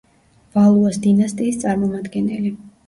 ვალუას 0.55 0.99
დინასტიის 1.05 1.63
წარმომადგენელი. 1.67 2.59